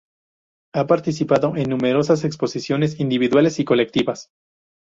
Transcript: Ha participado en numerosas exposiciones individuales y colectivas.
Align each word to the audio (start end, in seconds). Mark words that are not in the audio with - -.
Ha 0.73 0.87
participado 0.87 1.55
en 1.57 1.69
numerosas 1.69 2.23
exposiciones 2.23 2.99
individuales 2.99 3.59
y 3.59 3.65
colectivas. 3.65 4.31